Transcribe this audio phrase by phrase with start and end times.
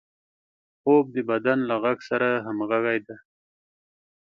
[0.81, 3.15] خوب د بدن له غږ سره همغږي ده